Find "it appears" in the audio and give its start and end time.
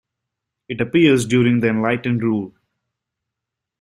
0.67-1.27